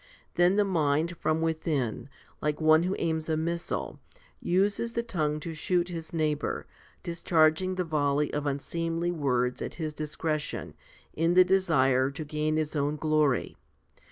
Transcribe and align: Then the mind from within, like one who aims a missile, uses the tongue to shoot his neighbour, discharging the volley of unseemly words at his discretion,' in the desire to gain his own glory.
Then 0.33 0.55
the 0.55 0.65
mind 0.65 1.15
from 1.15 1.41
within, 1.41 2.09
like 2.41 2.59
one 2.59 2.81
who 2.81 2.95
aims 2.97 3.29
a 3.29 3.37
missile, 3.37 3.99
uses 4.39 4.93
the 4.93 5.03
tongue 5.03 5.39
to 5.41 5.53
shoot 5.53 5.89
his 5.89 6.11
neighbour, 6.11 6.65
discharging 7.03 7.75
the 7.75 7.83
volley 7.83 8.33
of 8.33 8.47
unseemly 8.47 9.11
words 9.11 9.61
at 9.61 9.75
his 9.75 9.93
discretion,' 9.93 10.73
in 11.13 11.35
the 11.35 11.45
desire 11.45 12.09
to 12.09 12.25
gain 12.25 12.57
his 12.57 12.75
own 12.75 12.95
glory. 12.95 13.57